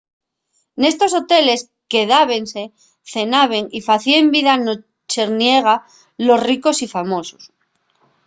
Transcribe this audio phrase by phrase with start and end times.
[0.81, 1.61] nestos hoteles
[1.93, 2.61] quedábense
[3.13, 5.75] cenaben y facíen vida nocherniega
[6.27, 7.43] los ricos y famosos